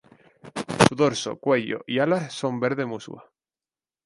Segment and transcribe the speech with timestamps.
[0.87, 3.23] Su dorso, cuello y alas son verde musgo.